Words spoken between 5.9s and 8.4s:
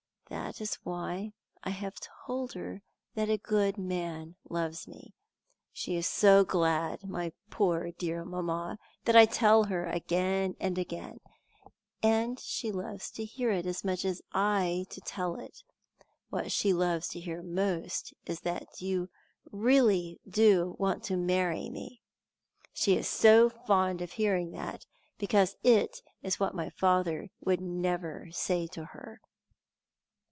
is so glad, my poor dear